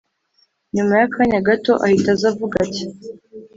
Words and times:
nyuma 0.75 0.93
y’akanyagato 0.99 1.71
ahita 1.85 2.09
aza 2.15 2.25
avuga 2.31 2.55
ati: 2.65 2.83